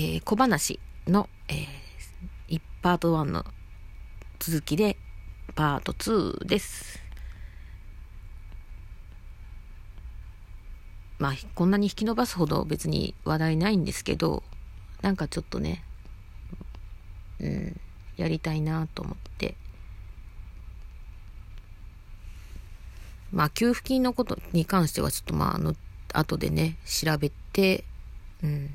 [0.00, 3.44] えー、小話の、えー、パート1の
[4.38, 4.96] 続きで、
[5.56, 7.00] パート2です。
[11.18, 14.44] まあ、こんなに引き伸ばすほど別に話題ないんですけど、
[15.02, 15.82] なんかちょっとね、
[17.40, 17.80] うん、
[18.16, 19.56] やりたいなと思って。
[23.32, 25.74] まあ、給付金のことに関してはちょっとまあ、あの、
[26.12, 27.82] 後でね、調べて、
[28.44, 28.70] うん、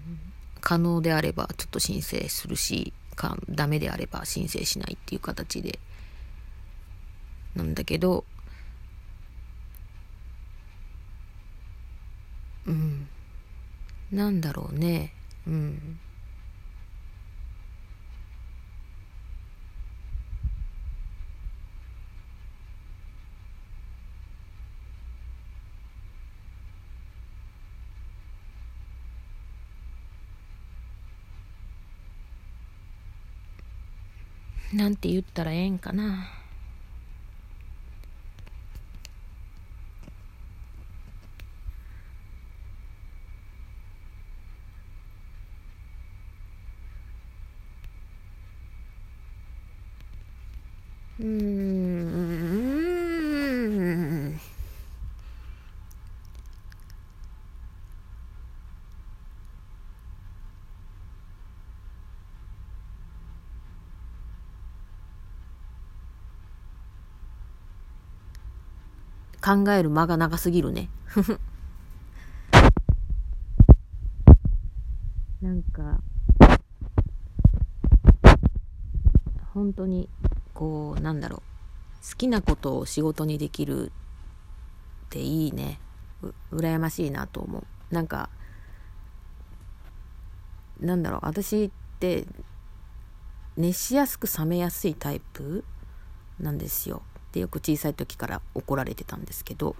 [0.63, 5.77] 可能であればちょっと申請するし、か、ダメであれば申請しないっていう形で、
[7.53, 8.23] なんだけど、
[12.65, 13.09] うん、
[14.11, 15.13] なんだろうね、
[15.45, 15.99] うん。
[34.73, 36.27] なんて言ったらええんかな。
[51.19, 51.72] うん
[69.43, 70.89] 考える間が長すぎるね。
[75.41, 75.99] なんか、
[79.53, 80.07] 本当に、
[80.53, 81.39] こう、なんだろう。
[82.09, 83.89] 好きなことを仕事にできるっ
[85.09, 85.81] ていいね。
[86.21, 87.93] う、羨ましいなと思う。
[87.93, 88.29] なんか、
[90.79, 91.19] なんだろう。
[91.23, 92.25] 私って、
[93.57, 95.65] 熱しやすく冷めやすいタイプ
[96.39, 97.01] なんですよ。
[97.33, 99.75] ってよく小さい時から怒られてたんですけど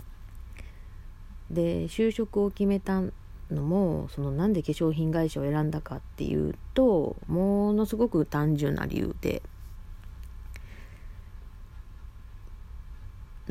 [1.52, 3.04] で就職を決めた
[3.52, 9.44] のもそのなんで化粧品会社を選んだかっていうとものすごく単純な理由で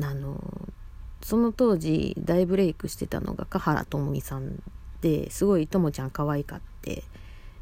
[0.01, 0.37] あの
[1.21, 4.61] その当時大ブレイクしてたのが華原朋美さん
[4.99, 7.03] ですごいともちゃん可愛かって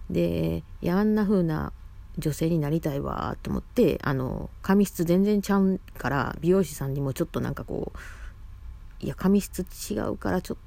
[0.10, 1.72] でやあんな風な
[2.18, 10.58] 女性になりたいわと思ってあの髪質全然ちゃうから美容師さんにもちょっとなんかこういや髪質違うからちょっ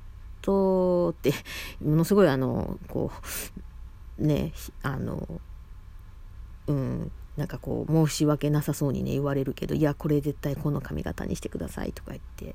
[0.43, 1.33] とって
[1.85, 3.11] ものすごいあのこ
[4.19, 5.41] うねあの
[6.67, 12.55] うんなんかこう申し訳なさそうにね言われるけどいやこれ絶対この髪型にしてくださいとか言って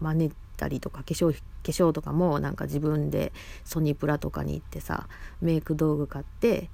[0.00, 3.32] 真似たりとか化粧化粧とかもなんか自分で
[3.64, 5.08] ソニープラとかに行ってさ
[5.40, 6.68] メイク道具買って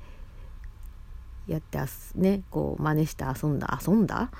[1.46, 1.78] やって
[2.14, 4.30] ねこう真似して遊んだ遊んだ？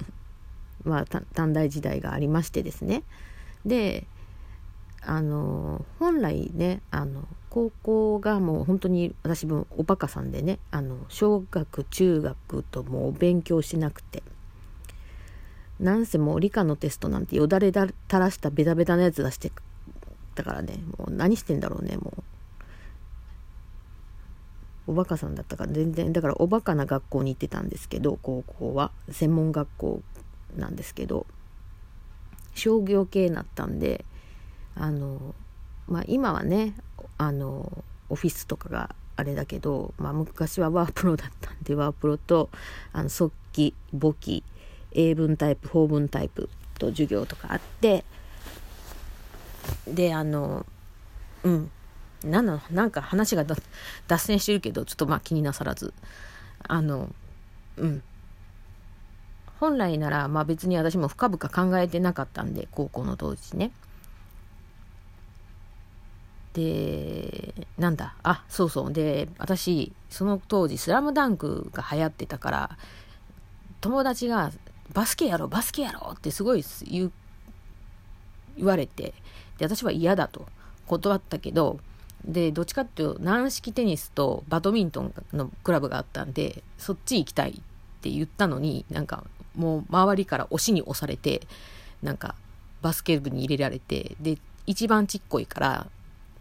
[0.84, 3.02] まあ短大時代がありましてですね。
[3.64, 4.06] で
[5.00, 14.22] あの本来ねあの高校がもう本当に私もおバカさんでねあの小学中学ともう勉強しなくて
[15.78, 19.52] なんせもう理科のテストなんてよだれだ垂らしたベタベタなやつ出して
[20.34, 22.33] だからねもう何してんだろうねもう。
[24.86, 28.90] おバカさんだったから全然だからおバカな学校に行ってたんですけど高校は。
[29.10, 30.02] 専門学校
[30.56, 31.26] なんですけど。
[32.54, 34.04] 商業系になったんで
[34.74, 35.34] あの
[35.88, 36.74] まあ今はね
[37.18, 42.50] あのオフィスとかがあれだけど、まあ、昔はワープロだったんでワープロと
[42.92, 44.42] あの速記簿記
[44.92, 48.04] 英文タイプ法文タイプと授業とかあって
[49.86, 50.66] であの
[51.42, 51.70] うん。
[52.24, 52.60] なんの？
[52.70, 55.92] なんか話が脱線してるけどちょっとまあ気になさらず。
[56.66, 57.10] あの
[57.76, 58.02] うん。
[59.60, 63.70] 本来ならまあ別に私も深々考えてなかったんで高校の当時ね。
[66.54, 68.14] でなんだ？
[68.22, 68.92] あそうそう。
[68.92, 72.78] で私その当時「スラムダンクが流行ってたから
[73.80, 74.52] 友達が
[74.92, 77.12] 「バスケやろバスケやろ」ってすごい言
[78.56, 79.14] 言われて
[79.58, 80.46] で私は嫌だと
[80.86, 81.80] 断ったけど
[82.24, 87.54] でどっちかっていうと軟式テニスとバドミントンのクラブがあったんでそっち行きたいっ
[88.00, 89.24] て言ったのになんか
[89.56, 91.42] もう周りから押しに押されて
[92.02, 92.34] なんか
[92.82, 95.86] バスケ部に入れられてで一番ちっこいから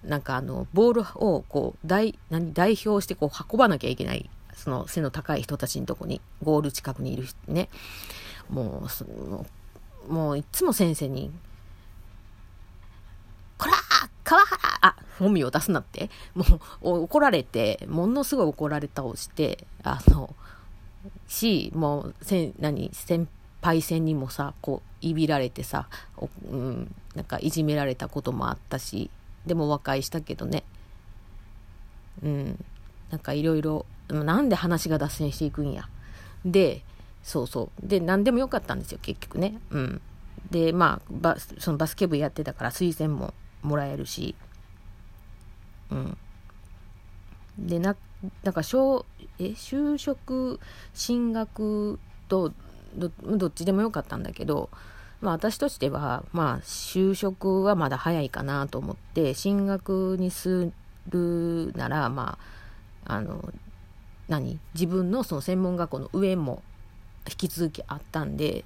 [0.03, 7.69] なんかあのボールをこう代何代表してこう運ばなきゃいけないその背の高い人たちのとこにゴール近くにいるね。
[8.49, 9.45] もうその
[10.07, 11.31] もういつも先生に
[13.57, 13.73] 「こら
[14.23, 16.45] 川原あ本名を出すなって、も
[16.81, 20.33] う怒られて、ものすごい怒られたをして、あの、
[21.27, 23.27] し、もう、せ何、先
[23.61, 25.87] 輩戦にもさ、こう、いびられてさ、
[26.49, 29.09] うん、なんかいじめられたこともあったし、
[29.45, 30.63] でも和解したけどね。
[32.23, 32.65] うん。
[33.09, 35.87] なんかいろいろ、なんで話が脱線していくんや。
[36.45, 36.83] で、
[37.23, 37.87] そうそう。
[37.87, 39.59] で、何でもよかったんですよ、結局ね。
[39.71, 40.01] うん。
[40.51, 44.35] で、まあ、バそのバスケ部やってたから推薦ももらえるし、
[45.93, 47.67] うん。
[47.67, 47.95] で、な、
[48.43, 49.05] なんか、小、
[49.39, 50.59] え、就職、
[50.93, 52.51] 進学と
[52.95, 54.69] ど、っちでもよかったんだけど、
[55.21, 60.71] まあ私としては、まあ就職はまだ早いかなと思って、進学にす
[61.09, 62.37] るなら、ま
[63.05, 63.53] あ、あの、
[64.27, 64.59] 何？
[64.73, 66.63] 自分のその専門学校の上も
[67.29, 68.63] 引き続きあったんで、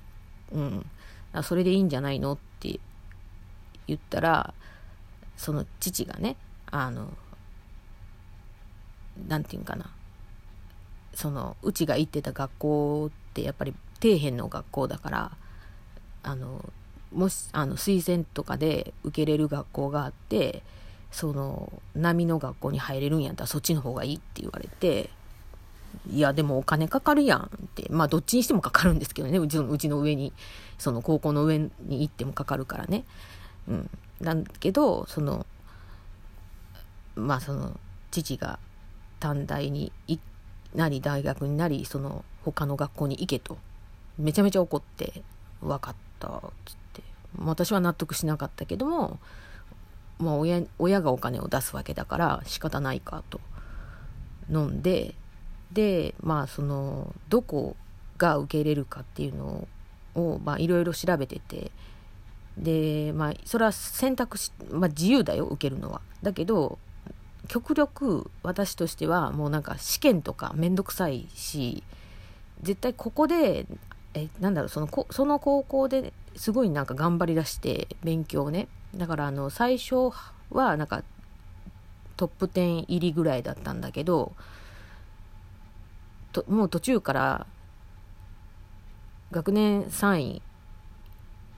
[0.52, 0.86] うん、
[1.44, 2.80] それでいいんじゃないのって
[3.88, 4.54] 言ったら、
[5.36, 6.36] その父がね、
[6.72, 7.10] あの、
[9.28, 9.90] なんていうんかな、
[11.14, 15.32] その、うちが行ってた学校ってやっぱり底辺の学校だから、
[16.24, 16.72] あの、
[17.12, 20.62] もし、あの、推薦とかで受けれる学校があって、
[21.12, 25.10] その、波の学校に入れるんやったらそっちの方がいいって言われて、
[26.12, 30.34] いや、でもお金かかるやんって、まあどっちにしてもかかるんですけどね、うちのうちの上に、
[30.78, 31.72] その高校の上に
[32.02, 33.06] 行ってもかかるからね。
[33.68, 33.90] うん。
[34.22, 35.46] なんけど、その、
[37.18, 37.80] まあその、
[38.12, 38.60] 父が
[39.20, 39.92] 短大に
[40.76, 43.58] なり、大学になり、その他の学校に行けと、
[44.18, 45.24] めちゃめちゃ怒って、
[45.62, 47.04] 分かった、っつって。
[47.40, 49.20] 私は納得しなかったけども、
[50.20, 53.40] まあ親、親がお金を出すわけだから仕方ないかと。
[54.50, 55.16] 飲んで、
[55.72, 57.76] でまあそのどこ
[58.18, 59.68] が受け入れるかっていうの
[60.16, 61.72] をいろいろ調べてて
[62.58, 66.80] でまあそれは選択肢、まあ、自由だよ受けるのはだけど
[67.48, 71.84] 極力私としてはもうなんか試験とかめんどくさいし
[72.62, 73.66] 絶対ここで
[74.14, 78.68] えなんだろうそのその高校ですごいなんか頑張りだして勉強ね。
[78.96, 80.12] だからあの最初
[80.50, 81.04] はなんか
[82.16, 84.34] トップ10入りぐらいだったんだけど
[86.32, 87.48] ともう途中から
[89.32, 90.42] 学年3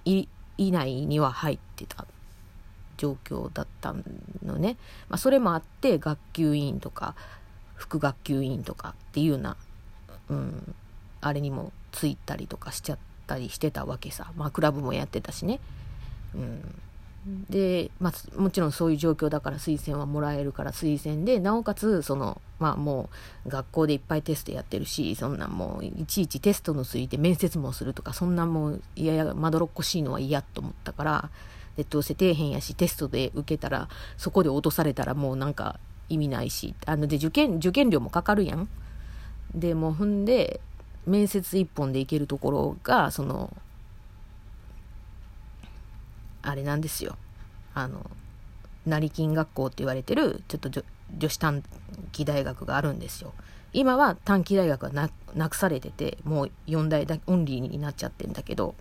[0.06, 0.28] 位
[0.58, 2.06] 以内には入ってた。
[3.00, 3.96] 状況だった
[4.44, 7.16] のね、まあ、それもあって学級委員とか
[7.76, 9.56] 副学級委員とかっていうような、
[10.30, 10.76] うん、
[11.22, 14.32] あれにもついたりとかしちゃったりしてたわけさ。
[14.36, 15.62] まあクラブもやってたしね、
[16.36, 16.62] うん、
[17.50, 23.10] で、まあ、もちろんそういう状況だから推薦はもらえるから推薦でなおかつそのまあも
[23.46, 31.30] う学校でいっぱいテストやってるしそんなもういちいちテストのついて面接もするとかそんなもういやまどろっこしいのは嫌と思ったから
[31.78, 33.88] でどうせ底辺やしテストで受けたら
[34.18, 35.80] そこで落とされたらもうなんか
[36.10, 38.68] 意味ないしあので受験受験料もかかるやん。
[39.54, 40.62] でもうほんで
[41.06, 43.56] 面接一本で行けるところがその
[46.42, 47.18] あれなんですよ。
[47.74, 48.10] あの
[48.86, 50.70] 成金学校って言われてるちょっと
[51.18, 51.64] 女子短
[52.12, 53.34] 期大学があるんですよ。
[53.72, 58.76] 今は短期大学はななくされててもう4大だオンリーになっちゃってんだけど。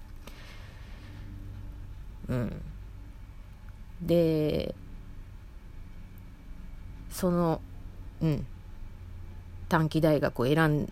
[2.29, 2.63] うん。
[4.03, 4.75] で
[7.11, 7.61] その
[8.21, 8.47] うん。
[9.69, 10.89] 短期大学を選ん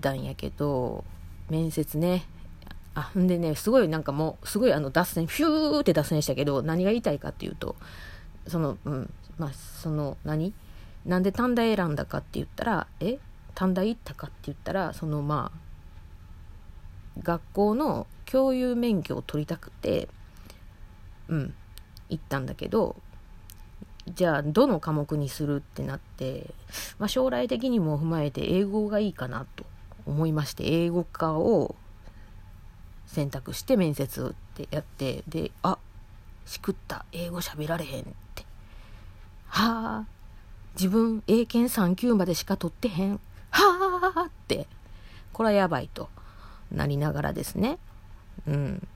[0.00, 1.04] だんやけど
[1.50, 2.24] 面接ね。
[2.94, 7.76] あ、んでね、すごいなんかもう、すごいあの脱線、ヒューって脱線したけど、何が言いたいかっていうと、
[8.46, 10.54] その、うん、まあ、その、何？
[11.04, 13.18] なんで短大選んだかって言ったら、え？
[13.54, 20.08] 短大行ったかって言ったら、そのまあ、学校の共有免許を取りたくて、
[21.28, 21.54] うん、
[22.08, 22.96] 行ったんだけど、
[24.08, 26.54] じゃあ、どの科目にするってなって、
[26.98, 29.64] まあ、将来的にも踏まえて英語がいいかなと
[30.06, 31.74] 思いまして、英語科を
[33.06, 35.78] 選択して面接ってやってであ
[36.44, 37.04] しくった。
[37.12, 38.44] 英語喋られへんって。
[39.48, 40.06] はあ
[40.74, 43.20] 自分英検3級までしか取ってへん。
[43.50, 44.66] はあって。
[45.32, 46.08] これはやばいと。
[46.70, 47.78] なりながらですね。
[48.46, 48.86] うん。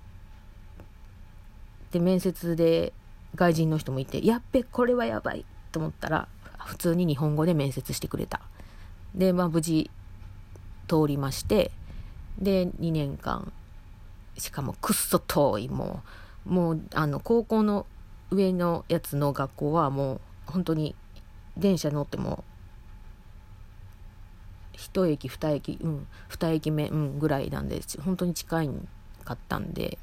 [1.93, 2.93] で面接で
[3.35, 8.41] 外人の人もいてやっべこれはやばいと思ったら普通に日本語で面接してくれた。
[9.15, 9.91] でまあ無事
[10.89, 11.71] 通りまして
[12.39, 13.53] で2年間
[14.39, 16.03] しかもくっそ遠いも
[16.47, 17.87] うもうあの高校の
[18.31, 20.95] 上のやつの学校はもう本当に
[21.57, 22.45] 電車乗っても
[24.75, 28.71] 1駅2駅うん2駅目、うん、ぐらいなんで本当に近い
[29.25, 29.99] かったんで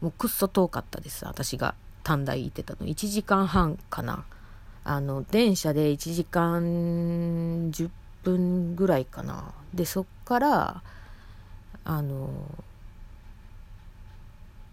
[0.00, 1.74] もうくっそ遠かったです私が。
[2.02, 2.86] 短大行ってたの。
[2.86, 4.24] 1時間半かな。
[4.84, 6.62] あの電車で1時間
[7.70, 7.90] 10
[8.22, 9.52] 分ぐらいかな。
[9.74, 10.82] でそっから
[11.84, 12.28] あの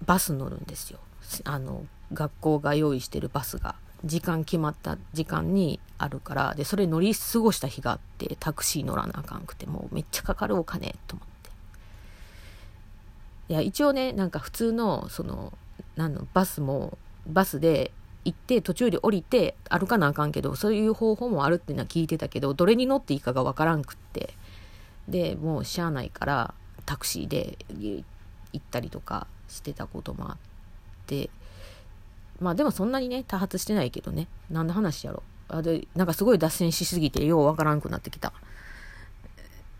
[0.06, 1.00] バス乗るんですよ。
[1.44, 3.76] あの学校が用意してるバスが。
[4.06, 6.56] 時間決まった時間にあるから。
[6.56, 11.50] でそれ乗り過ごした日があってタクシー乗らなあかんくてもうめっちゃかかるお金と思って。
[13.50, 15.54] いや一応ねなんか普通のその
[15.98, 17.92] なんのバスもバスで
[18.26, 24.34] 行って途中で降りて歩かなあかんけどそういう方法もあるっていうのは聞いてたけどどれに乗っていいかがわからんくって。
[25.08, 26.54] でもうしゃあないから
[26.86, 28.04] タクシーで行
[28.58, 30.38] ったりとかしてたこともあっ
[31.08, 31.30] て。
[32.40, 34.28] まあでもそんなにね多発してないけどね。
[34.50, 35.24] 何の話やろ。
[35.48, 38.34] あでなんかすごい脱線しすぎてようわからんくなってきた。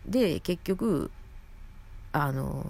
[0.06, 1.10] で結局
[2.12, 2.66] あの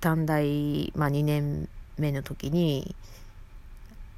[0.00, 1.68] 短大、まあ、2年
[1.98, 2.94] 目の時に、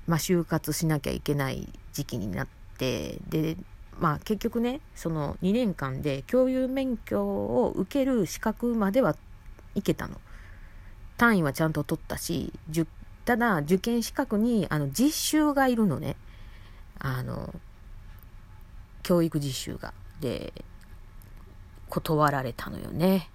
[0.06, 3.56] まあ、就活しなきゃいけない時期になってで
[3.98, 9.16] まあ結局ねその2年間で教諭免許を受ける資格までは
[9.74, 10.20] いけたの。
[11.16, 12.52] 単位はちゃんと取ったし
[13.24, 16.16] ただ受験資格にあの実習がいるのね。
[16.98, 17.54] あの
[19.02, 19.92] 教育実習が。
[20.20, 20.52] で
[21.88, 23.30] 断られたのよね。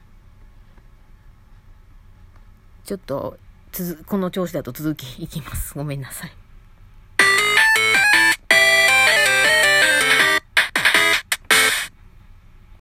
[2.83, 3.37] ちょっと
[3.71, 5.73] つこの調子だと続きいきます。
[5.73, 6.40] ごめんなさい。